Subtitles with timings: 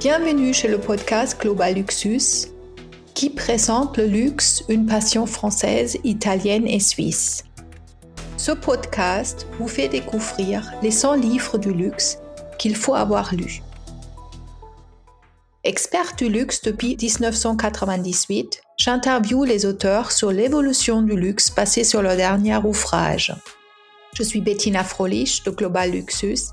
[0.00, 2.46] Bienvenue chez le podcast Global Luxus
[3.14, 7.42] qui présente le luxe, une passion française, italienne et suisse.
[8.36, 12.18] Ce podcast vous fait découvrir les 100 livres du luxe
[12.60, 13.60] qu'il faut avoir lus.
[15.64, 22.14] Expert du luxe depuis 1998, j'interviewe les auteurs sur l'évolution du luxe passé sur leur
[22.14, 23.34] dernier ouvrage.
[24.14, 26.52] Je suis Bettina Frolich de Global Luxus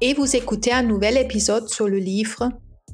[0.00, 2.50] et vous écoutez un nouvel épisode sur le livre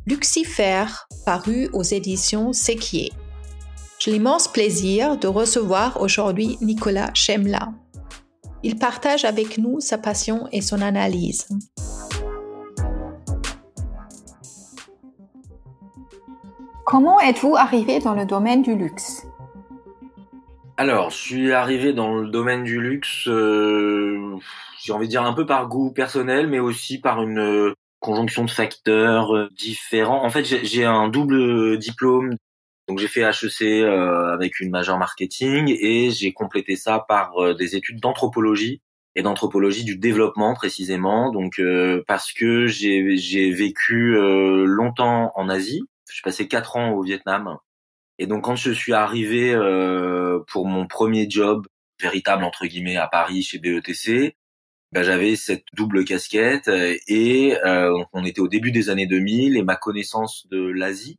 [0.08, 0.84] Lucifer,
[1.24, 3.10] paru aux éditions Séquier.
[3.98, 7.72] J'ai l'immense plaisir de recevoir aujourd'hui Nicolas Chemla.
[8.62, 11.48] Il partage avec nous sa passion et son analyse.
[16.84, 19.26] Comment êtes-vous arrivé dans le domaine du luxe?
[20.76, 24.36] Alors, je suis arrivé dans le domaine du luxe, euh,
[24.84, 27.74] j'ai envie de dire un peu par goût personnel, mais aussi par une euh,
[28.06, 30.24] conjonction de facteurs euh, différents.
[30.24, 32.36] En fait, j'ai un double diplôme.
[32.88, 37.98] Donc j'ai fait HEC avec une majeure marketing et j'ai complété ça par des études
[37.98, 38.80] d'anthropologie
[39.16, 41.32] et d'anthropologie du développement précisément.
[41.32, 41.60] Donc
[42.06, 44.14] parce que j'ai vécu
[44.66, 47.58] longtemps en Asie, j'ai passé quatre ans au Vietnam.
[48.18, 51.66] Et donc quand je suis arrivé euh, pour mon premier job
[52.00, 54.36] véritable entre guillemets à Paris chez BETC,
[54.92, 56.68] ben, j'avais cette double casquette
[57.08, 61.18] et euh, on était au début des années 2000 et ma connaissance de l'Asie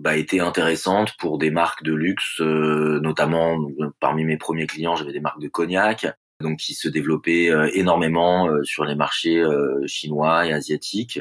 [0.00, 3.58] bah, était intéressante pour des marques de luxe, euh, notamment
[4.00, 6.06] parmi mes premiers clients, j'avais des marques de cognac,
[6.40, 9.44] donc qui se développaient euh, énormément euh, sur les marchés
[9.86, 11.20] chinois et asiatiques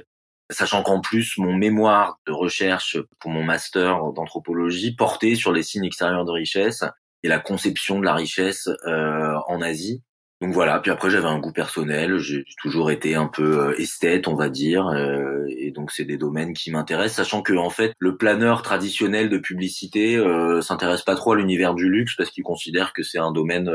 [0.53, 5.85] sachant qu'en plus mon mémoire de recherche pour mon master d'anthropologie portait sur les signes
[5.85, 6.83] extérieurs de richesse
[7.23, 10.01] et la conception de la richesse euh, en Asie.
[10.43, 14.27] Donc voilà, puis après j'avais un goût personnel, j'ai toujours été un peu euh, esthète,
[14.27, 17.93] on va dire, euh, et donc c'est des domaines qui m'intéressent, sachant que en fait
[17.99, 22.43] le planeur traditionnel de publicité euh, s'intéresse pas trop à l'univers du luxe parce qu'il
[22.43, 23.69] considère que c'est un domaine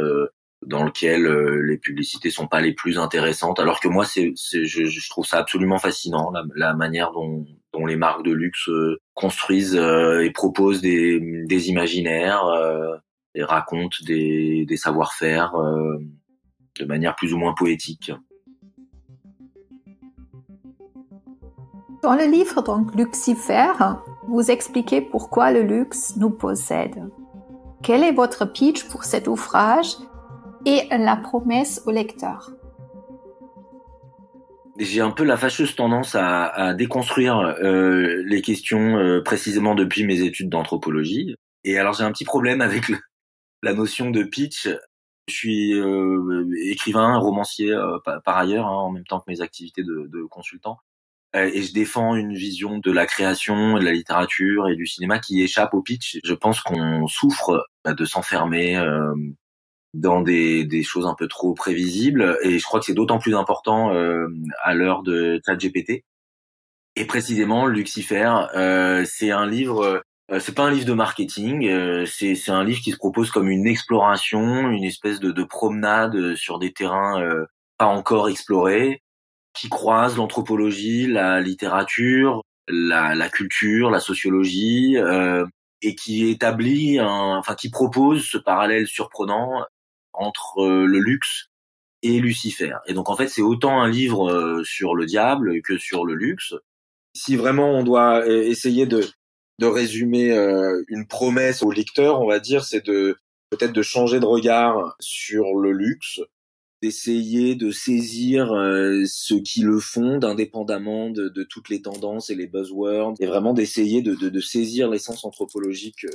[0.66, 5.24] dans lequel euh, les publicités sont pas les plus intéressantes, alors que moi, je, trouve
[5.24, 7.46] ça absolument fascinant la, la manière dont,
[7.86, 12.42] les marques de luxe euh, construisent euh, et proposent des, imaginaires
[13.34, 15.54] et racontent des savoir-faire
[16.78, 18.12] de manière plus ou moins poétique.
[22.02, 23.72] Dans le livre donc Lucifer,
[24.28, 27.02] vous expliquez pourquoi le luxe nous possède.
[27.82, 29.96] Quel est votre pitch pour cet ouvrage
[30.64, 32.50] et la promesse au lecteur?
[34.78, 40.06] J'ai un peu la fâcheuse tendance à, à déconstruire euh, les questions euh, précisément depuis
[40.06, 41.34] mes études d'anthropologie.
[41.64, 42.98] Et alors j'ai un petit problème avec le,
[43.62, 44.68] la notion de pitch.
[45.28, 49.82] Je suis euh, écrivain, romancier euh, par, ailleurs, hein, en même temps que mes activités
[49.82, 50.78] de, de consultant.
[51.36, 55.18] Euh, et je défends une vision de la création, de la littérature et du cinéma
[55.18, 56.18] qui échappe au pitch.
[56.24, 58.82] Je pense qu'on souffre bah, de s'enfermer
[59.92, 62.38] dans des, des choses un peu trop prévisibles.
[62.42, 63.90] Et je crois que c'est d'autant plus important
[64.62, 66.04] à l'heure de ChatGPT.
[66.96, 68.32] Et précisément, Lucifer,
[69.04, 70.02] c'est un livre.
[70.30, 71.68] Euh, c'est pas un livre de marketing.
[71.68, 76.34] Euh, c'est un livre qui se propose comme une exploration, une espèce de, de promenade
[76.34, 77.46] sur des terrains euh,
[77.78, 79.02] pas encore explorés,
[79.54, 84.96] qui croise l'anthropologie, la littérature, la, la culture, la sociologie.
[85.80, 89.64] et qui établit un, enfin qui propose ce parallèle surprenant
[90.12, 91.46] entre euh, le luxe
[92.02, 92.74] et Lucifer.
[92.86, 96.14] Et donc en fait, c'est autant un livre euh, sur le diable que sur le
[96.14, 96.54] luxe.
[97.14, 99.04] Si vraiment on doit euh, essayer de
[99.58, 100.32] de résumer
[100.88, 103.16] une promesse au lecteur, on va dire, c'est de
[103.50, 106.20] peut-être de changer de regard sur le luxe,
[106.80, 108.48] d'essayer de saisir
[109.06, 113.52] ce qui le font, indépendamment de, de, toutes les tendances et les buzzwords, et vraiment
[113.52, 116.06] d'essayer de, de, de, saisir l'essence anthropologique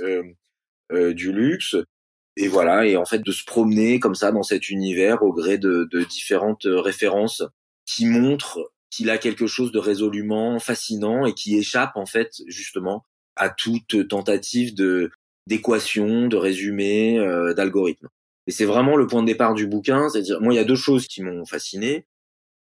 [0.91, 1.75] du luxe,
[2.35, 5.57] et voilà, et en fait de se promener comme ça dans cet univers au gré
[5.57, 7.43] de, de différentes références
[7.85, 13.05] qui montrent qu'il a quelque chose de résolument fascinant et qui échappe en fait justement
[13.35, 15.11] à toute tentative de
[15.47, 18.07] d'équation, de résumé, euh, d'algorithme.
[18.47, 20.75] Et c'est vraiment le point de départ du bouquin, c'est-à-dire moi il y a deux
[20.75, 22.05] choses qui m'ont fasciné.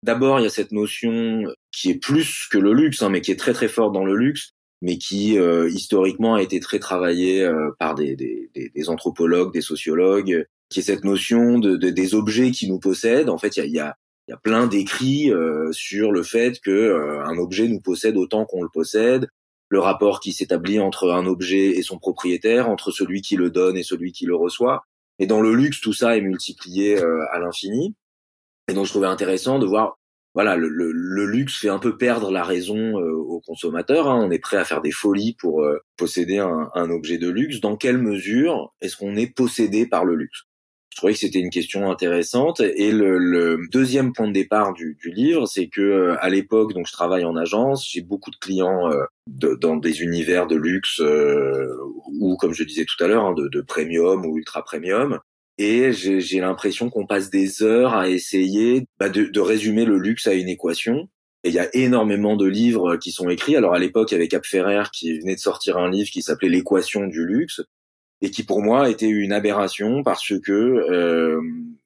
[0.03, 3.33] D'abord, il y a cette notion qui est plus que le luxe, hein, mais qui
[3.33, 4.53] est très très forte dans le luxe,
[4.83, 9.63] mais qui euh, historiquement a été très travaillé euh, par des, des, des, anthropologues, des
[9.63, 13.31] sociologues, qui est cette notion de, de, des objets qui nous possèdent.
[13.31, 13.97] En fait, il y a, a,
[14.29, 18.63] y a, plein d'écrits euh, sur le fait que un objet nous possède autant qu'on
[18.63, 19.29] le possède,
[19.69, 23.77] le rapport qui s'établit entre un objet et son propriétaire, entre celui qui le donne
[23.77, 24.85] et celui qui le reçoit.
[25.19, 27.95] Et dans le luxe, tout ça est multiplié à l'infini.
[28.69, 29.99] Et donc, je trouvais intéressant de voir
[30.35, 34.09] voilà, le, le, luxe fait un peu perdre la raison euh, aux consommateurs.
[34.09, 34.21] Hein.
[34.21, 37.61] On est prêt à faire des folies pour euh, posséder un, un, objet de luxe.
[37.61, 40.43] Dans quelle mesure est-ce qu'on est possédé par le luxe?
[40.95, 42.61] Je trouvais que c'était une question intéressante.
[42.61, 46.73] Et le, le deuxième point de départ du, du livre, c'est que euh, à l'époque,
[46.73, 48.91] donc je travaille en agence, j'ai beaucoup de clients
[49.27, 51.03] de, dans des univers de luxe
[52.21, 55.19] ou, comme je disais tout à l'heure, hein, de, de premium ou ultra premium
[55.59, 60.27] et j'ai l'impression qu'on passe des heures à essayer bah, de, de, résumer le luxe
[60.27, 61.09] à une équation.
[61.45, 63.55] Et il y a énormément de livres qui sont écrits.
[63.55, 67.07] Alors à l'époque, avec Cap Ferrer qui venait de sortir un livre qui s'appelait L'équation
[67.07, 67.61] du luxe
[68.25, 71.43] et qui pour moi était une aberration parce que euh,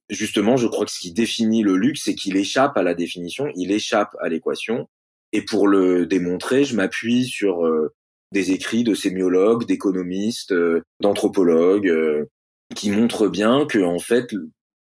[0.08, 3.49] justement, je crois que ce qui définit le luxe, c'est qu'il échappe à la définition,
[3.56, 4.88] il échappe à l'équation.
[5.32, 7.93] Et pour le démontrer, je m'appuie sur euh,
[8.31, 12.26] des écrits de sémiologues, d'économistes, euh, d'anthropologues, euh,
[12.73, 14.32] qui montre bien que en fait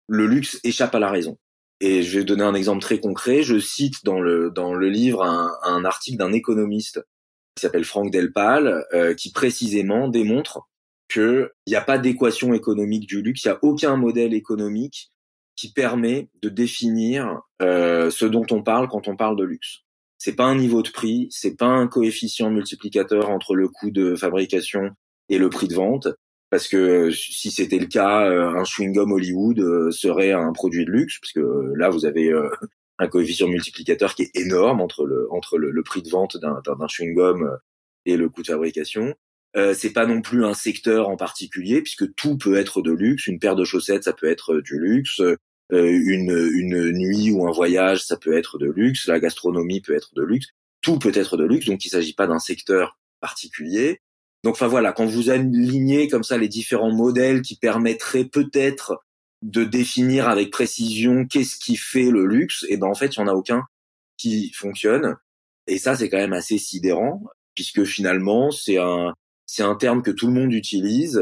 [0.10, 1.38] le luxe échappe à la raison.
[1.80, 3.42] Et je vais donner un exemple très concret.
[3.42, 7.02] Je cite dans le dans le livre un, un article d'un économiste
[7.56, 10.68] qui s'appelle Franck Delpal, euh, qui précisément démontre
[11.08, 15.12] qu'il n'y a pas d'équation économique du luxe, il n'y a aucun modèle économique
[15.56, 19.80] qui permet de définir euh, ce dont on parle quand on parle de luxe.
[20.18, 24.16] C'est pas un niveau de prix, c'est pas un coefficient multiplicateur entre le coût de
[24.16, 24.92] fabrication
[25.30, 26.08] et le prix de vente,
[26.50, 30.92] parce que si c'était le cas, euh, un chewing-gum Hollywood euh, serait un produit de
[30.92, 32.32] luxe, puisque euh, là vous avez
[33.00, 37.58] un coefficient multiplicateur qui est énorme entre le entre le, prix de vente d'un chewing-gum
[38.06, 39.14] et le coût de fabrication.
[39.58, 43.28] Euh, c'est pas non plus un secteur en particulier puisque tout peut être de luxe.
[43.28, 45.22] Une paire de chaussettes, ça peut être du luxe.
[45.72, 49.08] une, une nuit ou un voyage, ça peut être de luxe.
[49.08, 50.48] La gastronomie peut être de luxe.
[50.82, 51.66] Tout peut être de luxe.
[51.66, 54.00] Donc il s'agit pas d'un secteur particulier.
[54.44, 59.04] Donc, enfin voilà, quand vous alignez comme ça les différents modèles qui permettraient peut-être
[59.42, 63.22] de définir avec précision qu'est-ce qui fait le luxe, et ben en fait, il y
[63.22, 63.64] en a aucun
[64.18, 65.16] qui fonctionne.
[65.68, 67.24] Et ça, c'est quand même assez sidérant,
[67.56, 69.14] puisque finalement, c'est un
[69.48, 71.20] c'est un terme que tout le monde utilise,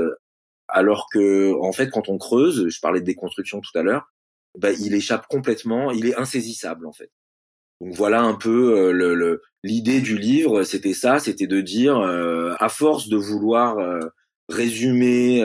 [0.67, 4.11] alors que en fait, quand on creuse, je parlais de déconstruction tout à l'heure,
[4.57, 7.11] ben, il échappe complètement, il est insaisissable en fait.
[7.81, 12.55] Donc voilà un peu euh, le, l'idée du livre, c'était ça, c'était de dire, euh,
[12.59, 13.99] à force de vouloir euh,
[14.47, 15.43] résumer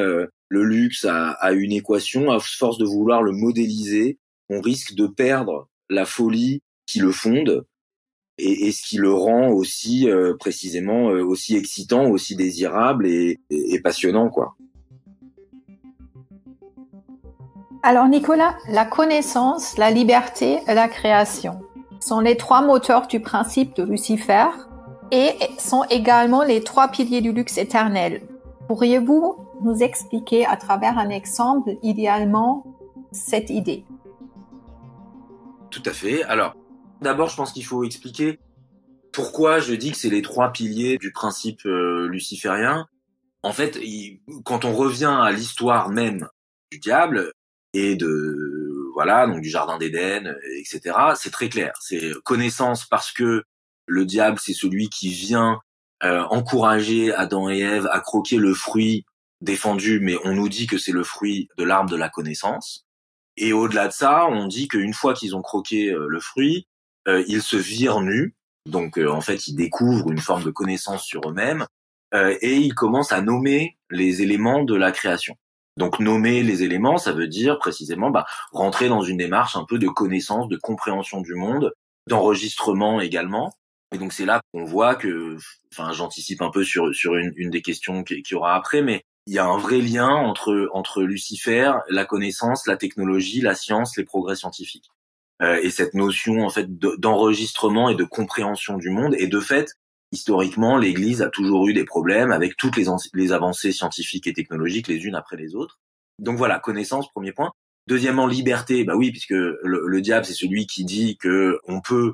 [0.49, 4.19] le luxe à, à, une équation, à force de vouloir le modéliser,
[4.49, 7.65] on risque de perdre la folie qui le fonde
[8.40, 10.08] et, et ce qui le rend aussi
[10.38, 14.54] précisément aussi excitant, aussi désirable et, et passionnant, quoi.
[17.82, 21.62] Alors Nicolas, la connaissance, la liberté et la création
[21.98, 24.46] sont les trois moteurs du principe de Lucifer
[25.12, 28.22] et sont également les trois piliers du luxe éternel.
[28.69, 32.64] Pourriez-vous nous expliquer à travers un exemple idéalement
[33.12, 33.84] cette idée?
[35.70, 36.22] Tout à fait.
[36.25, 36.54] Alors,
[37.02, 38.38] d'abord, je pense qu'il faut expliquer
[39.12, 42.87] pourquoi je dis que c'est les trois piliers du principe euh, luciférien.
[43.43, 43.79] En fait,
[44.44, 46.29] quand on revient à l'histoire même
[46.70, 47.32] du diable
[47.73, 50.97] et de voilà, donc du jardin d'Éden, etc.
[51.14, 51.73] C'est très clair.
[51.81, 53.44] C'est connaissance parce que
[53.87, 55.61] le diable, c'est celui qui vient
[56.03, 59.05] euh, encourager Adam et Ève à croquer le fruit
[59.41, 62.87] défendu, mais on nous dit que c'est le fruit de l'arbre de la connaissance.
[63.37, 66.67] Et au-delà de ça, on dit qu'une fois qu'ils ont croqué euh, le fruit,
[67.08, 68.35] euh, ils se virent nus.
[68.67, 71.67] Donc en fait, ils découvrent une forme de connaissance sur eux-mêmes
[72.13, 75.36] et ils commencent à nommer les éléments de la création.
[75.77, 79.79] Donc nommer les éléments, ça veut dire précisément bah, rentrer dans une démarche un peu
[79.79, 81.72] de connaissance, de compréhension du monde,
[82.06, 83.55] d'enregistrement également.
[83.93, 85.36] Et donc c'est là qu'on voit que,
[85.72, 89.03] enfin j'anticipe un peu sur sur une, une des questions qu'il y aura après, mais
[89.27, 93.96] il y a un vrai lien entre entre Lucifer, la connaissance, la technologie, la science,
[93.96, 94.91] les progrès scientifiques.
[95.43, 99.15] Euh, et cette notion en fait d'enregistrement et de compréhension du monde.
[99.19, 99.75] Et de fait,
[100.13, 105.05] historiquement, l'Église a toujours eu des problèmes avec toutes les, avancées scientifiques et technologiques les
[105.05, 105.79] unes après les autres.
[106.19, 107.53] Donc voilà, connaissance, premier point.
[107.87, 108.85] Deuxièmement, liberté.
[108.85, 112.13] Bah oui, puisque le, le diable, c'est celui qui dit que on peut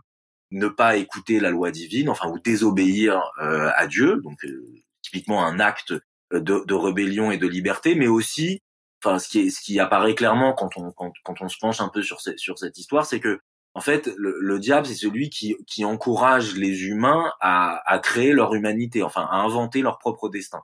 [0.50, 4.20] ne pas écouter la loi divine, enfin ou désobéir euh, à Dieu.
[4.22, 4.64] Donc euh,
[5.02, 5.94] typiquement un acte
[6.32, 8.60] de, rébellion et de liberté, mais aussi,
[9.06, 11.88] enfin ce qui, ce qui apparaît clairement quand on quand, quand on se penche un
[11.88, 13.40] peu sur, sur cette histoire, c'est que
[13.76, 18.54] en fait, le, diable, c'est celui qui, qui encourage les humains à, à créer leur
[18.54, 20.62] humanité, enfin à inventer leur propre destin.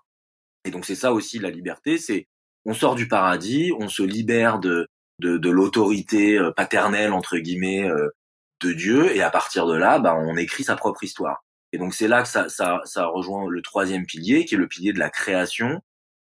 [0.65, 2.27] Et donc c'est ça aussi la liberté, c'est
[2.65, 7.87] on sort du paradis, on se libère de, de, de l'autorité euh, paternelle entre guillemets
[7.87, 8.09] euh,
[8.63, 11.45] de Dieu, et à partir de là, bah, on écrit sa propre histoire.
[11.73, 14.69] Et donc c'est là que ça, ça, ça rejoint le troisième pilier, qui est le
[14.69, 15.83] pilier de la création,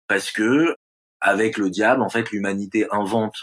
[0.08, 0.76] parce que
[1.22, 3.36] avec le diable, en fait, l'humanité invente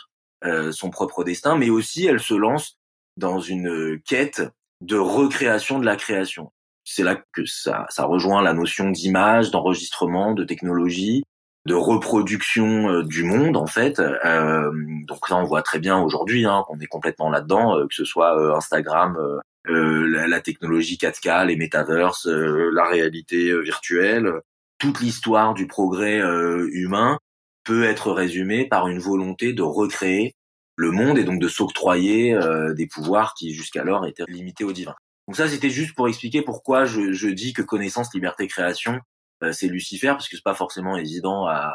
[0.45, 2.79] euh, son propre destin, mais aussi elle se lance
[3.17, 4.43] dans une quête
[4.81, 6.53] de recréation de la création.
[6.85, 11.23] C'est là que ça, ça rejoint la notion d'image, d'enregistrement, de technologie,
[11.67, 14.01] de reproduction euh, du monde en fait.
[14.01, 14.73] Euh,
[15.07, 18.05] donc là, on voit très bien aujourd'hui hein, qu'on est complètement là-dedans, euh, que ce
[18.05, 19.17] soit Instagram,
[19.67, 24.41] la, la, technologie 4K, les metaverses, la réalité virtuelle,
[24.79, 26.21] toute l'histoire du progrès
[26.73, 27.19] humain
[27.65, 30.35] peut être résumée par une volonté de recréer
[30.77, 32.37] le monde et donc de s'octroyer
[32.75, 34.95] des pouvoirs qui jusqu'alors étaient limités au divin.
[35.29, 39.01] Donc ça, c'était juste pour expliquer pourquoi je, je dis que connaissance, liberté, création,
[39.43, 41.75] euh, c'est Lucifer, parce que c'est pas forcément évident à,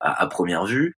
[0.00, 0.96] à, première vue.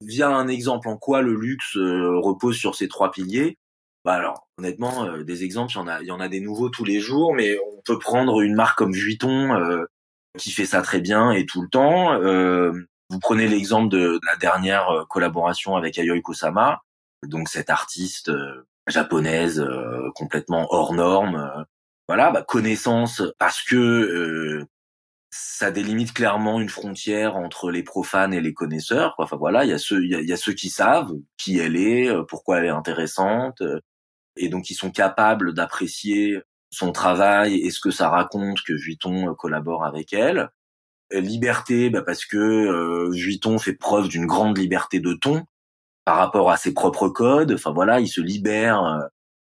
[0.00, 3.58] Via un exemple en quoi le luxe euh, repose sur ces trois piliers,
[4.04, 6.40] bah alors honnêtement, euh, des exemples, il y en a, il y en a des
[6.40, 9.86] nouveaux tous les jours, mais on peut prendre une marque comme Vuitton
[10.38, 12.12] qui fait ça très bien et tout le temps.
[13.10, 16.82] Vous prenez l'exemple de, la dernière collaboration avec Yayoi Kusama,
[17.24, 18.30] donc cette artiste
[18.86, 19.66] japonaise
[20.14, 21.66] complètement hors norme.
[22.06, 24.66] voilà, bah, connaissance parce que
[25.30, 29.14] ça délimite clairement une frontière entre les profanes et les connaisseurs.
[29.18, 32.08] Enfin voilà, il y a ceux, il y a, ceux qui savent qui elle est,
[32.08, 33.80] euh, pourquoi elle est intéressante, euh,
[34.36, 39.30] et donc ils sont capables d'apprécier son travail et ce que ça raconte que Vuitton
[39.30, 40.50] euh, collabore avec elle.
[41.10, 45.44] Liberté, bah parce que Vuitton fait preuve d'une grande liberté de ton
[46.04, 47.52] par rapport à ses propres codes.
[47.52, 49.08] Enfin voilà, il se libère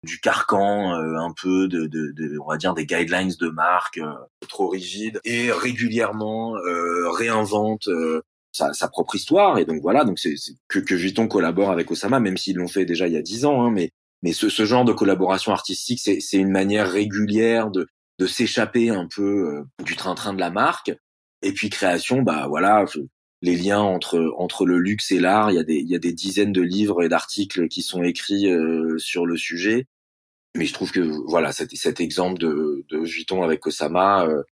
[0.04, 3.98] du carcan euh, un peu de, de, de, on va dire des guidelines de marque
[3.98, 4.12] euh,
[4.48, 7.88] trop rigides et régulièrement euh, réinvente
[8.52, 10.34] sa, sa, propre histoire et donc voilà donc c'est
[10.68, 13.64] que que collabore avec Osama même s'ils l'ont fait déjà il y a dix ans
[13.64, 13.90] hein, mais
[14.22, 17.88] mais ce, ce genre de collaboration artistique c'est c'est une manière régulière de
[18.20, 20.96] de s'échapper un peu du train-train de la marque
[21.44, 22.84] et puis création bah voilà
[23.42, 25.50] les liens entre entre le luxe et l'art.
[25.50, 28.02] Il y a des il y a des dizaines de livres et d'articles qui sont
[28.02, 28.48] écrits
[28.98, 29.86] sur le sujet
[30.56, 34.42] mais je trouve que voilà cet, cet exemple de, de Vuitton avec Osama euh,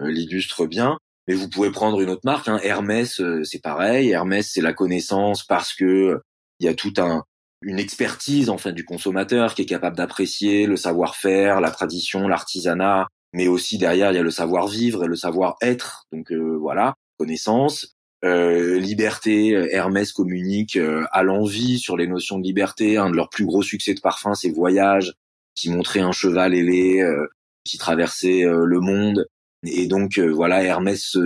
[0.00, 0.98] euh, l'illustre bien.
[1.28, 2.60] Mais vous pouvez prendre une autre marque, hein.
[2.62, 4.10] Hermès, euh, c'est pareil.
[4.10, 6.20] Hermès, c'est la connaissance parce que
[6.60, 7.24] il y a tout un
[7.62, 13.08] une expertise en fait du consommateur qui est capable d'apprécier le savoir-faire, la tradition, l'artisanat,
[13.32, 16.06] mais aussi derrière il y a le savoir-vivre et le savoir-être.
[16.12, 17.96] Donc voilà, connaissance.
[18.24, 20.78] Euh, liberté, Hermès communique
[21.12, 22.96] à l'envie sur les notions de liberté.
[22.96, 25.14] Un de leurs plus gros succès de parfum, c'est Voyage,
[25.56, 27.26] qui montrait un cheval ailé euh,
[27.64, 29.26] qui traversait euh, le monde.
[29.64, 31.16] Et donc euh, voilà, Hermès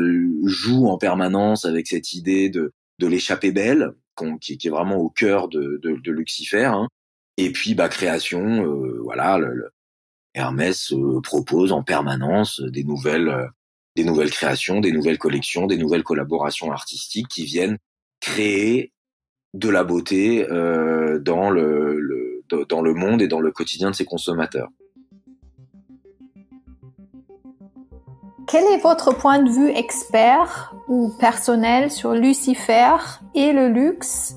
[0.44, 3.90] joue en permanence avec cette idée de, de l'échappée belle,
[4.40, 6.64] qui, qui, est vraiment au cœur de, de, de Lucifer.
[6.64, 6.88] Hein.
[7.36, 8.64] Et puis bah création,
[9.02, 9.70] voilà, le,
[10.34, 13.50] Hermès propose en permanence des nouvelles,
[13.96, 17.78] des nouvelles créations, des nouvelles collections, des nouvelles collaborations artistiques qui viennent
[18.20, 18.92] créer
[19.54, 22.30] de la beauté euh, dans le, le
[22.68, 24.68] dans le monde et dans le quotidien de ses consommateurs.
[28.48, 32.96] Quel est votre point de vue expert ou personnel sur Lucifer
[33.36, 34.34] et le luxe,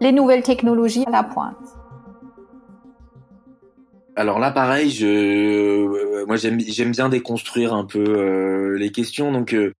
[0.00, 1.81] les nouvelles technologies à la pointe
[4.16, 9.32] alors là, pareil, je, euh, moi j'aime, bien déconstruire un peu euh, les questions.
[9.32, 9.72] Donc, euh,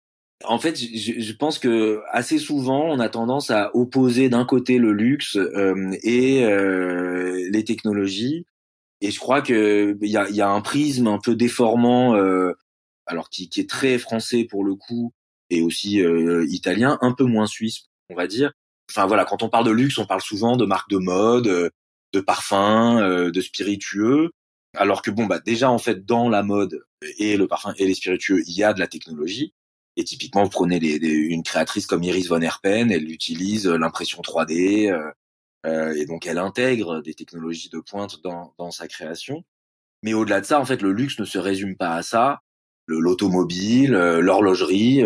[0.44, 4.78] en fait, je, je, pense que assez souvent, on a tendance à opposer d'un côté
[4.78, 8.46] le luxe euh, et euh, les technologies.
[9.00, 12.52] Et je crois que il y a, y a, un prisme un peu déformant, euh,
[13.06, 15.12] alors qui, qui, est très français pour le coup,
[15.50, 16.00] et aussi
[16.48, 18.52] italien, un peu moins suisse, on va dire.
[18.90, 21.70] Enfin voilà, quand on parle de luxe, on parle souvent de marques de mode,
[22.12, 24.30] de parfums, de spiritueux.
[24.76, 26.84] Alors que bon, bah déjà en fait dans la mode
[27.18, 29.52] et le parfum et les spiritueux, il y a de la technologie.
[29.96, 34.90] Et typiquement, vous prenez une créatrice comme Iris von Herpen, elle utilise euh, l'impression 3D
[34.90, 35.10] euh,
[35.66, 39.44] euh, et donc elle intègre des technologies de pointe dans, dans sa création.
[40.02, 42.40] Mais au-delà de ça, en fait, le luxe ne se résume pas à ça.
[42.88, 45.02] L'automobile, euh, l'horlogerie,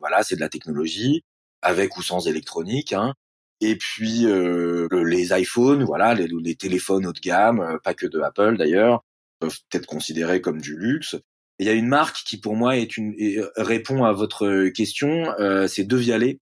[0.00, 1.22] voilà, c'est de la technologie,
[1.62, 2.92] avec ou sans électronique.
[2.92, 3.14] Hein.
[3.60, 9.02] Et puis les iPhones, voilà, les, téléphones haut de gamme, pas que de Apple d'ailleurs,
[9.38, 11.16] peuvent être considérés comme du luxe.
[11.58, 15.32] Il y a une marque qui pour moi est une euh, répond à votre question,
[15.40, 16.38] euh, c'est De Vialet.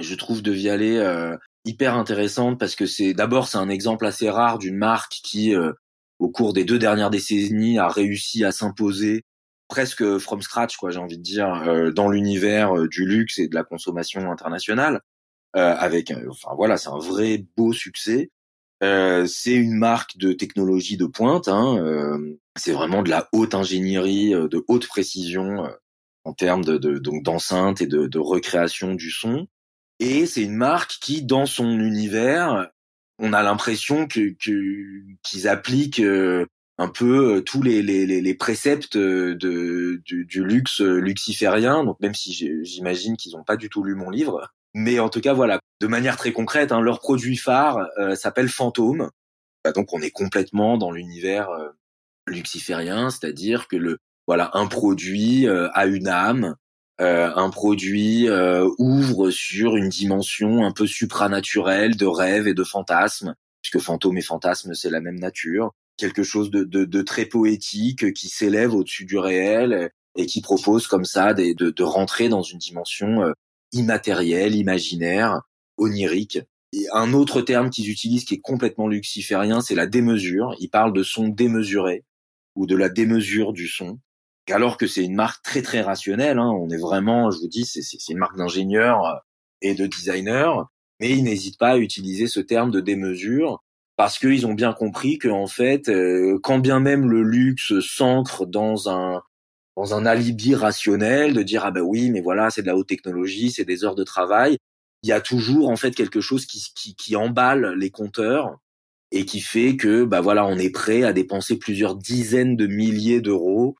[0.00, 4.28] Je trouve De Vialet euh, hyper intéressante parce que c'est d'abord c'est un exemple assez
[4.28, 5.72] rare d'une marque qui euh,
[6.18, 9.24] au cours des deux dernières décennies a réussi à s'imposer
[9.68, 13.64] presque from scratch quoi j'ai envie de dire dans l'univers du luxe et de la
[13.64, 15.00] consommation internationale
[15.56, 18.30] avec enfin voilà c'est un vrai beau succès
[18.82, 21.48] euh, c'est une marque de technologie de pointe.
[21.48, 25.68] Hein, euh, c'est vraiment de la haute ingénierie, euh, de haute précision
[26.24, 29.46] en termes de, de donc d'enceinte et de, de, recréation du son.
[30.00, 32.70] Et c'est une marque qui, dans son univers,
[33.18, 34.34] on a l'impression que
[35.22, 36.46] qu'ils appliquent euh,
[36.78, 41.84] un peu tous les, les, les préceptes de, du, du, luxe luxiférien.
[41.84, 42.32] Donc même si
[42.64, 45.86] j'imagine qu'ils n'ont pas du tout lu mon livre, mais en tout cas voilà, de
[45.86, 49.10] manière très concrète, hein, leur produit phare s'appelle Fantôme.
[49.64, 51.48] Bah, donc on est complètement dans l'univers
[52.26, 56.56] luxiférien, c'est-à-dire que le voilà un produit a une âme,
[57.00, 62.64] euh, un produit euh, ouvre sur une dimension un peu supranaturelle de rêve et de
[62.64, 67.26] fantasme, puisque fantôme et fantasme c'est la même nature, quelque chose de, de, de très
[67.26, 72.42] poétique qui s'élève au-dessus du réel et qui propose comme ça de, de rentrer dans
[72.42, 73.30] une dimension
[73.72, 75.42] immatérielle, imaginaire,
[75.76, 76.40] onirique.
[76.72, 80.54] Et un autre terme qu'ils utilisent qui est complètement luxiférien, c'est la démesure.
[80.58, 82.04] Ils parlent de son démesuré
[82.54, 83.98] ou de la démesure du son
[84.52, 86.38] alors que c'est une marque très très rationnelle.
[86.38, 86.50] Hein.
[86.50, 89.14] On est vraiment, je vous dis, c'est une marque d'ingénieurs euh,
[89.62, 90.62] et de designers,
[91.00, 93.62] mais ils n'hésitent pas à utiliser ce terme de démesure
[93.96, 98.46] parce qu'ils ont bien compris que en fait, euh, quand bien même le luxe s'ancre
[98.46, 99.22] dans un
[99.76, 102.88] dans un alibi rationnel de dire ah ben oui mais voilà c'est de la haute
[102.88, 104.58] technologie c'est des heures de travail
[105.02, 108.58] il y a toujours en fait quelque chose qui, qui, qui emballe les compteurs
[109.12, 113.20] et qui fait que bah voilà on est prêt à dépenser plusieurs dizaines de milliers
[113.20, 113.76] d'euros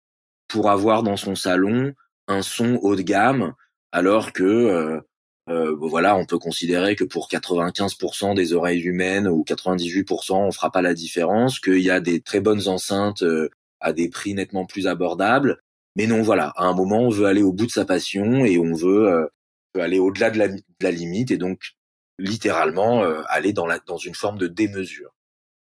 [0.48, 1.94] pour avoir dans son salon
[2.28, 3.54] un son haut de gamme,
[3.92, 5.00] alors que euh,
[5.48, 10.70] euh, voilà, on peut considérer que pour 95% des oreilles humaines ou 98%, on fera
[10.72, 13.48] pas la différence, qu'il y a des très bonnes enceintes euh,
[13.80, 15.58] à des prix nettement plus abordables.
[15.96, 18.58] Mais non, voilà, à un moment, on veut aller au bout de sa passion et
[18.58, 19.26] on veut, euh,
[19.80, 21.60] aller au-delà de la, de la, limite et donc
[22.18, 25.16] littéralement aller dans, la, dans une forme de démesure.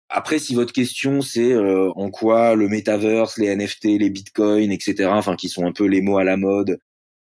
[0.10, 5.10] Après, si votre question c'est euh, en quoi le metaverse, les NFT, les bitcoins, etc.,
[5.12, 6.80] enfin qui sont un peu les mots à la mode,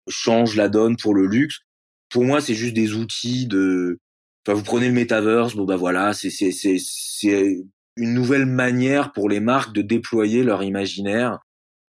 [0.09, 1.59] changent la donne pour le luxe,
[2.09, 3.99] pour moi c'est juste des outils de.
[4.45, 7.63] Enfin, vous prenez le metaverse, bon bah voilà, c'est c'est c'est
[7.95, 11.37] une nouvelle manière pour les marques de déployer leur imaginaire euh,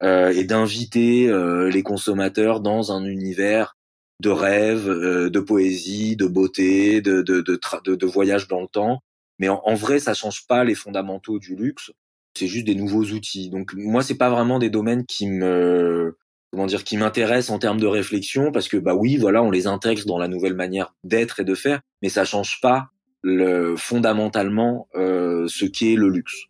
[0.03, 3.77] et d'inviter euh, les consommateurs dans un univers
[4.21, 9.03] de rêve, euh, de poésie, de beauté, de de, de, de, voyage dans le temps
[9.39, 11.91] mais en, vrai, ça change pas les fondamentaux du luxe.
[12.37, 13.51] C'est juste des nouveaux outils.
[13.51, 16.17] Donc moi, c'est pas vraiment des domaines qui me
[16.53, 19.67] comment dire qui m'intéressent en termes de réflexion parce que bah oui, voilà, on les
[19.67, 22.91] intègre dans la nouvelle manière d'être et de faire, mais ça change pas
[23.23, 26.47] le, fondamentalement euh, ce qu'est le luxe.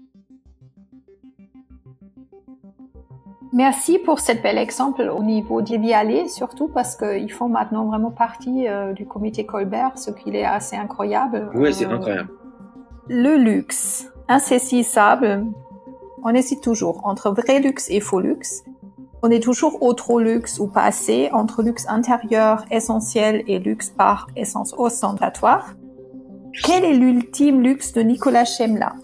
[3.54, 8.10] Merci pour cet bel exemple au niveau d'y aller, surtout parce qu'ils font maintenant vraiment
[8.10, 11.52] partie euh, du comité Colbert, ce qui est assez incroyable.
[11.54, 12.30] Oui, c'est euh, incroyable.
[13.08, 15.46] Le luxe, insaisissable,
[16.24, 18.64] on hésite toujours entre vrai luxe et faux luxe.
[19.22, 23.88] On est toujours au trop luxe ou pas assez, entre luxe intérieur essentiel et luxe
[23.88, 25.74] par essence ostentatoire.
[26.64, 28.94] Quel est l'ultime luxe de Nicolas Chemla?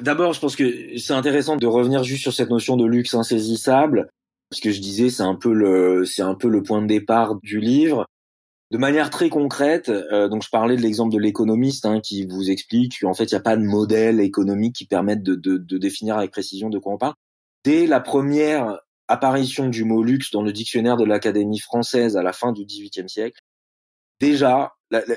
[0.00, 4.10] D'abord, je pense que c'est intéressant de revenir juste sur cette notion de luxe insaisissable.
[4.52, 7.36] Ce que je disais, c'est un peu le, c'est un peu le point de départ
[7.42, 8.06] du livre
[8.70, 12.50] de manière très concrète, euh, donc je parlais de l'exemple de l'économiste hein, qui vous
[12.50, 15.78] explique qu'en fait il n'y a pas de modèle économique qui permette de, de, de,
[15.78, 17.14] définir avec précision de quoi on parle.
[17.64, 22.32] Dès la première apparition du mot luxe dans le dictionnaire de l'Académie française à la
[22.32, 23.40] fin du XVIIIe siècle,
[24.20, 24.74] déjà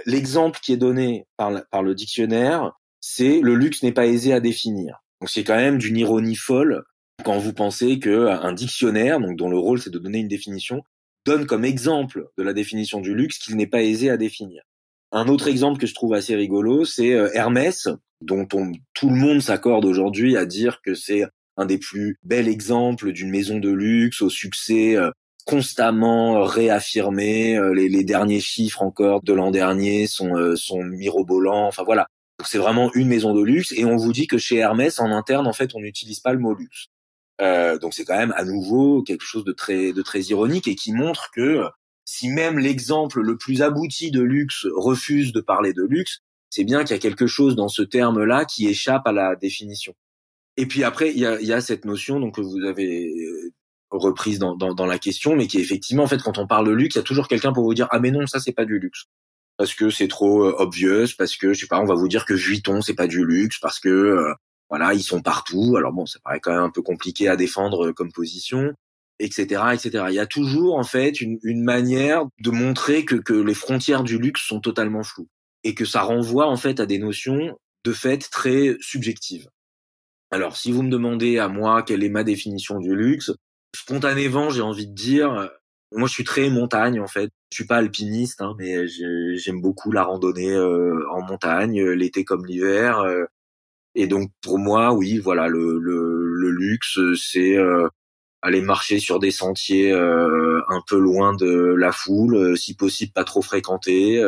[0.08, 2.72] l'exemple qui est donné par, par le dictionnaire,
[3.06, 5.04] c'est le luxe n'est pas aisé à définir.
[5.20, 6.84] Donc c'est quand même d'une ironie folle
[7.26, 10.84] quand vous pensez qu'un dictionnaire, donc dont le rôle c'est de donner une définition,
[11.26, 14.64] donne comme exemple de la définition du luxe qu'il n'est pas aisé à définir.
[15.12, 17.90] Un autre exemple que je trouve assez rigolo, c'est euh, Hermès,
[18.22, 21.26] dont on, tout le monde s'accorde aujourd'hui à dire que c'est
[21.58, 25.12] un des plus bels exemples d'une maison de luxe au succès euh,
[25.46, 27.58] constamment réaffirmé.
[27.58, 31.68] Euh, les, les, derniers chiffres encore de l'an dernier sont, sont mirobolants.
[31.68, 32.08] Enfin voilà,
[32.46, 33.74] c'est vraiment une maison de luxe.
[33.76, 36.40] Et on vous dit que chez Hermès, en interne, en fait, on n'utilise pas le
[36.40, 36.88] mot luxe.
[37.42, 40.76] Euh, donc c'est quand même à nouveau quelque chose de très de très ironique et
[40.76, 41.64] qui montre que
[42.06, 46.20] si même l'exemple le plus abouti de luxe refuse de parler de luxe,
[46.50, 49.96] c'est bien qu'il y a quelque chose dans ce terme-là qui échappe à la définition.
[50.58, 53.52] Et puis après, il y a, y a, cette notion donc que vous avez euh,
[53.90, 56.68] reprise dans, dans, dans, la question, mais qui est effectivement en fait quand on parle
[56.68, 58.52] de luxe, il y a toujours quelqu'un pour vous dire ah mais non ça c'est
[58.52, 59.06] pas du luxe
[59.58, 62.26] parce que c'est trop euh, obvious, parce que je sais pas, on va vous dire
[62.26, 64.34] que Vuitton c'est pas du luxe, parce que
[64.74, 65.76] voilà, ils sont partout.
[65.78, 68.74] Alors bon, ça paraît quand même un peu compliqué à défendre euh, comme position,
[69.20, 70.06] etc., etc.
[70.10, 74.18] Il y a toujours en fait une, manière de montrer que, que les frontières du
[74.18, 75.30] luxe sont totalement floues
[75.64, 79.48] et que ça renvoie en fait à des notions de fait très subjectives.
[80.32, 83.32] Alors, si vous me demandez à moi quelle est ma définition du luxe,
[83.76, 85.52] spontanément, j'ai envie de dire
[85.96, 87.30] Moi, je suis très montagne en fait.
[87.52, 93.04] Je suis pas alpiniste, hein, mais j'aime beaucoup la randonnée en montagne, l'été comme l'hiver.
[93.96, 97.58] et donc pour moi, oui, voilà, le, le, le luxe, c'est
[98.42, 103.42] aller marcher sur des sentiers un peu loin de la foule, si possible pas trop
[103.42, 104.24] fréquentés,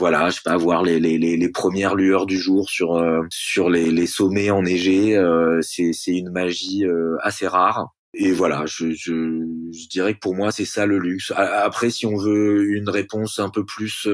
[0.00, 3.90] voilà, je peux avoir les, les, les, premières lueurs du jour sur euh, sur les,
[3.90, 5.14] les sommets enneigés.
[5.14, 7.94] Euh, c'est une magie euh, assez rare.
[8.14, 11.32] Et voilà, je, je, je dirais que pour moi c'est ça le luxe.
[11.36, 14.08] Après, si on veut une réponse un peu plus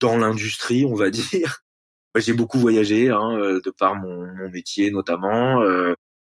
[0.00, 1.62] dans l'industrie, on va dire.
[2.16, 5.62] J'ai beaucoup voyagé, hein, de par mon, mon métier notamment.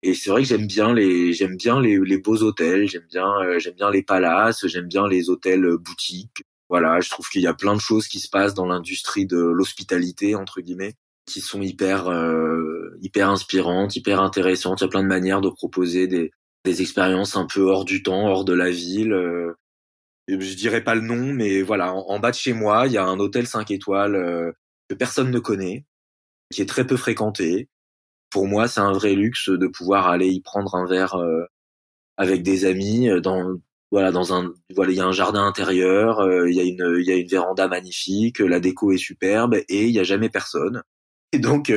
[0.02, 3.58] et c'est vrai que j'aime bien les j'aime bien les, les beaux hôtels, j'aime bien
[3.58, 6.44] j'aime bien les palaces, j'aime bien les hôtels boutiques.
[6.68, 9.38] Voilà, je trouve qu'il y a plein de choses qui se passent dans l'industrie de
[9.38, 10.94] l'hospitalité entre guillemets
[11.26, 14.80] qui sont hyper euh, hyper inspirantes, hyper intéressantes.
[14.80, 16.30] Il y a plein de manières de proposer des
[16.66, 19.12] des expériences un peu hors du temps, hors de la ville.
[19.12, 19.54] Euh,
[20.28, 23.04] je dirais pas le nom, mais voilà, en, bas de chez moi, il y a
[23.06, 24.52] un hôtel 5 étoiles euh,
[24.88, 25.86] que personne ne connaît,
[26.52, 27.68] qui est très peu fréquenté.
[28.30, 31.44] Pour moi, c'est un vrai luxe de pouvoir aller y prendre un verre euh,
[32.18, 33.56] avec des amis dans
[33.92, 37.06] voilà dans un voilà il y a un jardin intérieur il y a une il
[37.06, 40.82] y a une véranda magnifique la déco est superbe et il y a jamais personne
[41.32, 41.70] et donc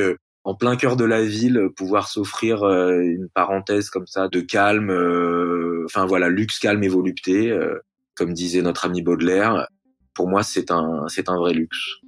[0.44, 4.90] en plein cœur de la ville pouvoir s'offrir euh, une parenthèse comme ça de calme
[5.84, 7.56] enfin voilà luxe calme et volupté
[8.14, 9.68] comme disait notre ami Baudelaire.
[10.14, 12.00] Pour moi c'est un c'est un vrai luxe.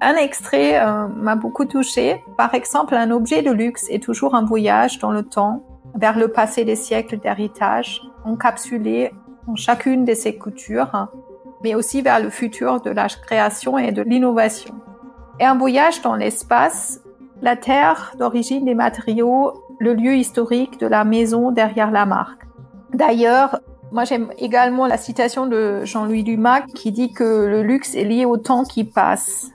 [0.00, 0.80] Un extrait
[1.16, 2.22] m'a beaucoup touché.
[2.36, 5.64] Par exemple, un objet de luxe est toujours un voyage dans le temps
[5.96, 9.10] vers le passé des siècles d'héritage, encapsulé
[9.46, 11.08] en chacune de ses coutures,
[11.62, 14.74] mais aussi vers le futur de la création et de l'innovation.
[15.40, 17.00] Et un voyage dans l'espace,
[17.42, 22.42] la terre d'origine des matériaux, le lieu historique de la maison derrière la marque.
[22.92, 23.60] D'ailleurs,
[23.92, 28.24] moi j'aime également la citation de Jean-Louis Dumas qui dit que le luxe est lié
[28.24, 29.46] au temps qui passe.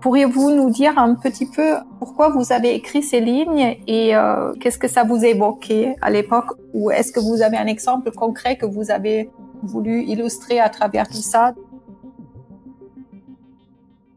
[0.00, 4.78] Pourriez-vous nous dire un petit peu pourquoi vous avez écrit ces lignes et euh, qu'est-ce
[4.78, 8.66] que ça vous évoquait à l'époque Ou est-ce que vous avez un exemple concret que
[8.66, 9.30] vous avez
[9.62, 11.54] voulu illustrer à travers tout ça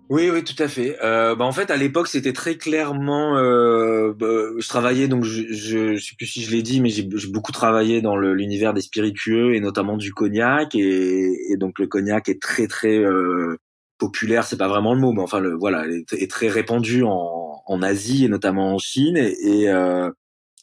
[0.09, 0.97] oui, oui, tout à fait.
[1.03, 3.37] Euh, bah en fait, à l'époque, c'était très clairement.
[3.37, 4.27] Euh, bah,
[4.59, 8.01] je travaillais donc, je, je, sais plus si je l'ai dit, mais j'ai beaucoup travaillé
[8.01, 10.75] dans l'univers des spiritueux et notamment du cognac.
[10.75, 13.57] Et, donc le cognac est très très euh,
[13.97, 17.81] populaire, c'est pas vraiment le mot, mais enfin le voilà, est, très répandu en, en
[17.81, 20.11] Asie et notamment en Chine et, euh,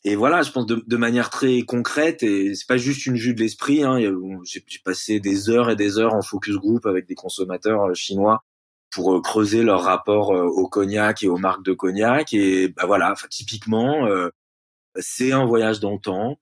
[0.05, 3.35] et voilà, je pense de, de, manière très concrète et c'est pas juste une vue
[3.35, 3.85] de l'esprit.
[3.85, 3.99] Hein,
[4.45, 8.45] J'ai passé des heures et des heures en focus group avec des consommateurs euh, chinois
[8.91, 13.15] pour euh, creuser leur rapport au cognac et aux marques de cognac et bah voilà,
[13.31, 14.07] typiquement
[14.97, 16.39] c'est un voyage dans le temps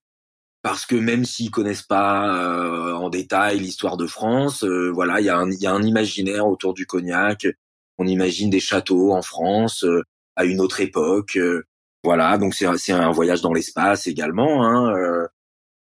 [0.62, 5.27] parce que même s'ils connaissent pas euh, en détail l'histoire de France, euh, voilà, il
[5.27, 7.46] y, a un, y a un imaginaire autour du cognac.
[7.99, 10.03] On imagine des châteaux en France euh,
[10.37, 11.38] à une autre époque.
[12.05, 14.65] Voilà, donc c'est un voyage dans l'espace également.
[14.65, 15.27] Hein,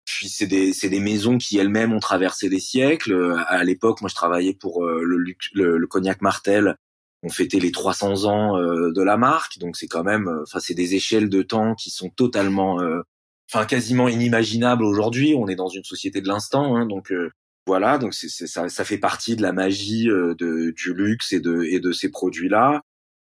[0.05, 3.37] puis c'est des des maisons qui elles-mêmes ont traversé des siècles.
[3.47, 6.77] À l'époque, moi je travaillais pour le, le, le, cognac Martel.
[7.23, 10.95] On fêtait les 300 ans de la marque, donc c'est quand même, enfin c'est des
[10.95, 12.81] échelles de temps qui sont totalement
[13.51, 15.35] enfin quasiment inimaginable aujourd'hui.
[15.37, 17.31] On est dans une société de l'instant, hein, donc euh,
[17.67, 21.41] voilà, donc c'est, ça, ça fait partie de la magie euh, de, du luxe et
[21.41, 22.83] de, et de ces produits-là.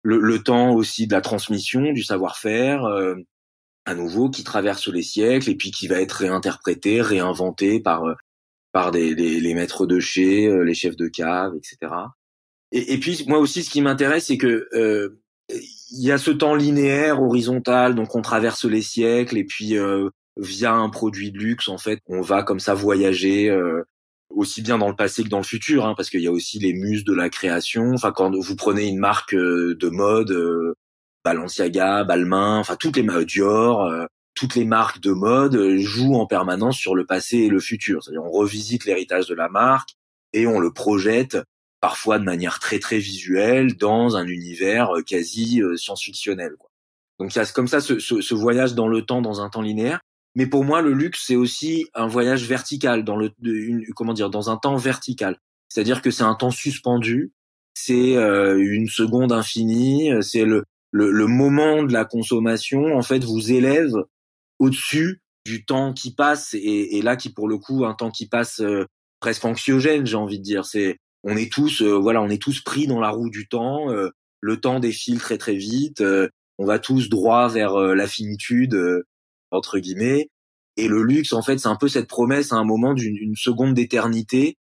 [0.07, 3.17] Le, le temps aussi de la transmission, du savoir-faire, euh,
[3.85, 8.05] à nouveau, qui traverse les siècles et puis qui va être réinterprété, réinventé par
[8.73, 11.93] par des, les maîtres de chez, les chefs de cave, etc.
[12.73, 14.69] Et, et puis moi aussi, ce qui m'intéresse, c'est que
[15.49, 20.11] il y a ce temps linéaire, horizontal, donc on traverse les siècles et puis euh,
[20.37, 23.83] via un produit de luxe, en fait, on va comme ça voyager euh,
[24.31, 26.59] aussi bien dans le passé que dans le futur, hein, parce qu'il y a aussi
[26.59, 27.93] les muses de la création.
[27.95, 30.75] Enfin, quand vous prenez une marque euh, de mode,
[31.25, 33.91] Balenciaga, Balmain, enfin toutes les Dior,
[34.35, 38.05] toutes les marques de mode jouent en permanence sur le passé et le futur.
[38.05, 39.97] C'est-à-dire on revisite l'héritage de la marque
[40.33, 41.39] et on le projette
[41.81, 46.53] parfois de manière très très visuelle dans un univers euh, quasi euh, science-fictionnel.
[47.19, 49.49] Donc il y a comme ça ce, ce, ce, voyage dans le temps, dans un
[49.49, 50.01] temps linéaire.
[50.37, 54.31] Mais pour moi, le luxe c'est aussi un voyage vertical dans le une, comment dire
[54.31, 55.39] dans un temps vertical.
[55.69, 57.33] C'est-à-dire que c'est un temps suspendu,
[57.75, 63.25] c'est euh, une seconde infinie, c'est le, le, le moment de la consommation en fait
[63.25, 63.93] vous élève
[64.61, 68.63] au-dessus du temps qui passe et, là qui pour le coup un temps qui passe
[69.21, 72.61] presque anxiogène j'ai envie de dire c'est on est tous euh, voilà, on est tous
[72.61, 73.91] pris dans la roue du temps.
[73.91, 76.01] Euh, le temps défile très très vite.
[76.01, 78.75] Euh, on va tous droit vers la finitude
[79.51, 80.31] entre guillemets.
[80.77, 83.75] Et le luxe, en fait, c'est un peu cette promesse à un moment d'une seconde
[83.75, 84.57] d'éternité.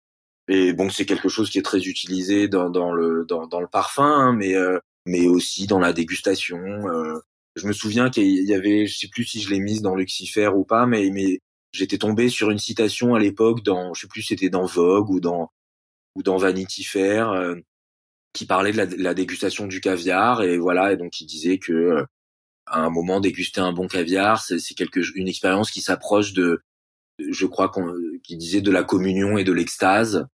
[0.49, 3.69] Et bon, c'est quelque chose qui est très utilisé dans, dans le dans, dans, le
[3.69, 6.59] parfum, hein, mais euh, mais aussi dans la dégustation.
[6.59, 7.21] Euh.
[7.57, 10.49] je me souviens qu'il y avait, je sais plus si je l'ai mise dans Lucifer
[10.49, 11.41] ou pas, mais mais
[11.73, 15.11] j'étais tombé sur une citation à l'époque dans, je sais plus, si c'était dans Vogue
[15.11, 15.53] ou dans
[16.17, 17.55] ou dans Vanity Fair, euh,
[18.33, 21.59] qui parlait de la, de la, dégustation du caviar et voilà, et donc il disait
[21.59, 22.05] que
[22.71, 26.63] à un moment déguster un bon caviar, c'est quelque une expérience qui s'approche de,
[27.19, 30.27] je crois qu'on qui disait de la communion et de l'extase.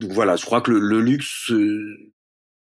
[0.00, 2.12] Donc voilà, je crois que le, luxe euh,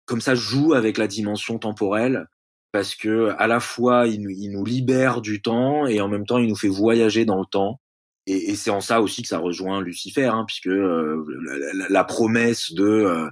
[0.06, 2.26] comme ça joue avec la dimension temporelle
[2.72, 6.38] parce que à la fois il, il, nous libère du temps et en même temps
[6.38, 7.80] il nous fait voyager dans le temps.
[8.26, 11.24] Et, et c'est en ça aussi que ça rejoint Lucifer, hein, puisque euh,
[11.74, 13.28] la, la, promesse de euh,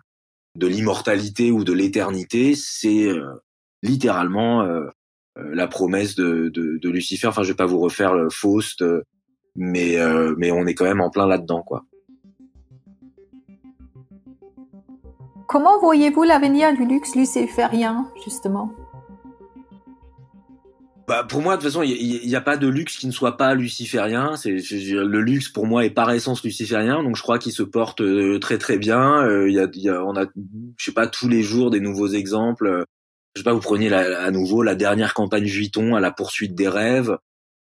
[0.54, 3.10] de l'immortalité ou de l'éternité, c'est
[3.82, 4.86] littéralement euh,
[5.36, 7.26] la promesse de, de, de, Lucifer.
[7.26, 9.02] Enfin, je vais pas vous refaire le Faust, euh,
[9.54, 11.84] mais euh, mais on est quand même en plein là-dedans, quoi.
[15.46, 18.72] Comment voyez-vous l'avenir du luxe luciférien, justement?
[21.06, 23.36] Bah pour moi, de toute façon, il n'y a, pas de luxe qui ne soit
[23.36, 24.34] pas luciférien.
[24.36, 28.02] C'est le luxe pour moi est par essence luciférien, donc je crois qu'il se porte
[28.40, 29.24] très très bien.
[29.46, 30.24] Il y, a, y a, on a,
[30.76, 32.86] je sais pas, tous les jours des nouveaux exemples
[33.36, 36.68] je sais pas, vous preniez à nouveau la dernière campagne Vuitton à la poursuite des
[36.68, 37.18] rêves,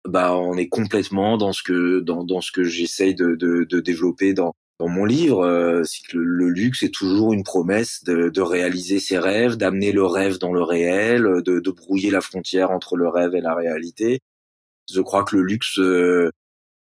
[0.08, 3.80] bah on est complètement dans ce que dans, dans ce que j'essaye de, de, de,
[3.82, 8.30] développer dans dans mon livre, euh, c'est que le, luxe est toujours une promesse de,
[8.30, 12.72] de réaliser ses rêves, d'amener le rêve dans le réel, de, de, brouiller la frontière
[12.72, 14.22] entre le rêve et la réalité.
[14.94, 16.30] Je crois que le luxe euh,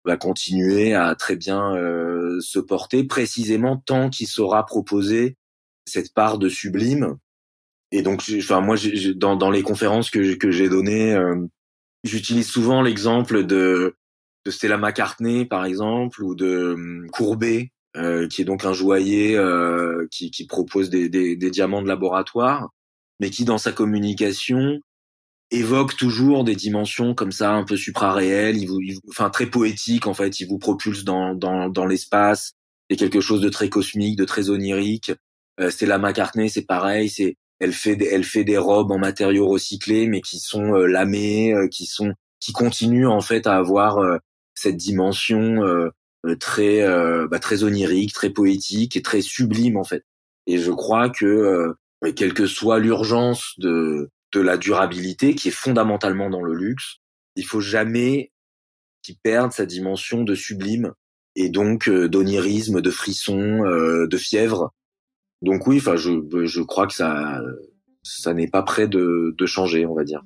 [0.04, 5.36] va continuer à très bien euh, se porter, précisément tant qu'il saura proposer
[5.84, 7.18] cette part de sublime
[7.92, 8.76] et donc, enfin moi,
[9.16, 11.46] dans, dans les conférences que, que j'ai données, euh,
[12.04, 13.96] j'utilise souvent l'exemple de,
[14.44, 19.36] de Stella McCartney, par exemple, ou de um, Courbet, euh, qui est donc un joaillier
[19.36, 22.70] euh, qui, qui propose des, des, des, diamants de laboratoire,
[23.18, 24.80] mais qui, dans sa communication,
[25.50, 30.14] évoque toujours des dimensions comme ça, un peu supra-réelles, il vous, enfin très poétique en
[30.14, 30.38] fait.
[30.40, 32.52] Il vous propulse dans, dans, dans l'espace.
[32.88, 35.12] C'est quelque chose de très cosmique, de très onirique.
[35.60, 37.10] Euh, Stella McCartney, c'est pareil.
[37.10, 40.86] C'est elle fait des, elle fait des robes en matériaux recyclés, mais qui sont euh,
[40.86, 44.16] lamées, euh, qui sont, qui continuent en fait à avoir euh,
[44.54, 45.60] cette dimension
[46.38, 46.86] très,
[47.28, 50.04] bah, très onirique, très poétique et très sublime en fait.
[50.46, 51.74] Et je crois que
[52.14, 56.98] quelle que soit l'urgence de de la durabilité, qui est fondamentalement dans le luxe,
[57.36, 58.32] il faut jamais
[59.02, 60.92] qu'il perde sa dimension de sublime
[61.36, 64.74] et donc d'onirisme, de frisson, de fièvre
[65.42, 66.10] donc oui, enfin, je,
[66.44, 67.40] je crois que ça,
[68.02, 70.22] ça n'est pas prêt de, de changer, on va dire.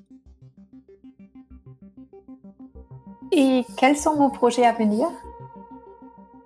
[3.32, 5.08] Et quels sont vos projets à venir?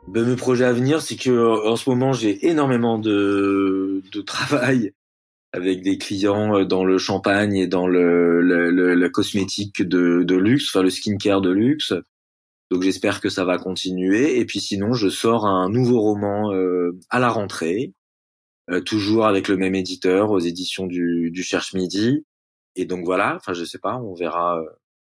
[0.07, 4.93] Ben, mes projets à venir, c'est que en ce moment j'ai énormément de, de travail
[5.53, 10.35] avec des clients euh, dans le champagne et dans le, le, la cosmétique de, de
[10.35, 11.93] luxe, enfin le skincare de luxe.
[12.71, 14.39] Donc j'espère que ça va continuer.
[14.39, 17.93] Et puis sinon, je sors un nouveau roman euh, à la rentrée
[18.71, 22.25] euh, toujours avec le même éditeur aux éditions du, du Cherche Midi.
[22.77, 24.63] Et donc voilà, enfin je sais pas, on verra,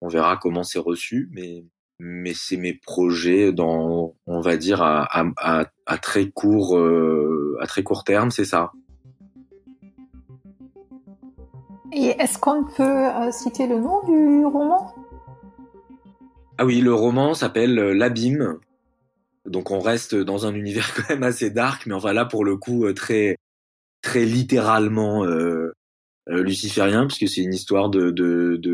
[0.00, 1.64] on verra comment c'est reçu, mais
[2.04, 7.66] mais c'est mes projets dans, on va dire à, à, à, très court, euh, à
[7.68, 8.72] très court terme, c'est ça.
[11.92, 14.92] Et est-ce qu'on peut euh, citer le nom du roman?
[16.58, 18.58] Ah oui, le roman s'appelle L'Abîme.
[19.46, 22.56] Donc on reste dans un univers quand même assez dark, mais enfin là pour le
[22.56, 23.36] coup très
[24.02, 25.72] très littéralement euh,
[26.28, 28.10] euh, luciférien, puisque c'est une histoire de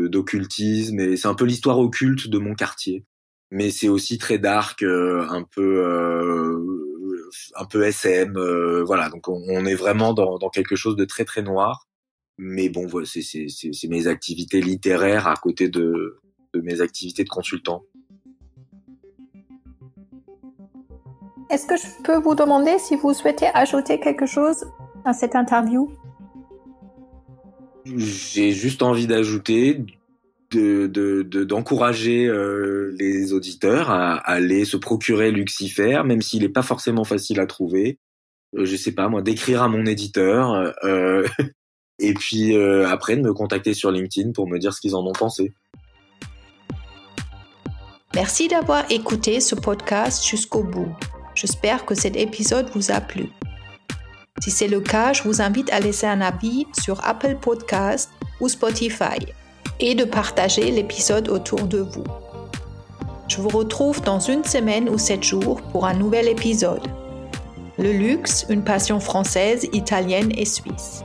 [0.07, 3.05] d'occultisme de, et c'est un peu l'histoire occulte de mon quartier.
[3.49, 8.33] Mais c'est aussi très dark, euh, un peu euh, un peu SM,
[8.85, 9.09] voilà.
[9.09, 11.87] Donc on, est vraiment dans, dans, quelque chose de très très noir.
[12.37, 16.19] Mais bon, voilà, c'est mes activités littéraires à côté de,
[16.53, 17.83] de mes activités de consultant.
[21.49, 24.65] Est-ce que je peux vous demander si vous souhaitez ajouter quelque chose
[25.09, 25.91] à cette interview?
[27.85, 29.83] J'ai juste envie d'ajouter
[30.51, 37.03] d'encourager de, euh, les auditeurs à, aller se procurer Lucifer, même s'il n'est pas forcément
[37.03, 37.99] facile à trouver.
[38.57, 41.23] Euh, je sais pas moi, d'écrire à mon éditeur euh,
[41.99, 45.13] et puis après de me contacter sur LinkedIn pour me dire ce qu'ils en ont
[45.13, 45.53] pensé.
[48.15, 50.95] Merci d'avoir écouté ce podcast jusqu'au bout.
[51.35, 53.27] J'espère que cet épisode vous a plu.
[54.39, 58.47] Si c'est le cas, je vous invite à laisser un avis sur Apple Podcast ou
[58.47, 59.19] Spotify
[59.79, 62.05] et de partager l'épisode autour de vous.
[63.27, 66.87] Je vous retrouve dans une semaine ou sept jours pour un nouvel épisode.
[67.77, 71.03] Le luxe, une passion française, italienne et suisse.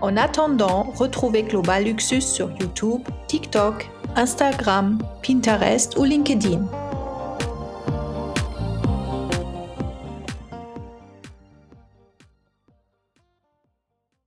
[0.00, 6.60] En attendant, retrouvez Global Luxus sur YouTube, TikTok, Instagram, Pinterest ou LinkedIn.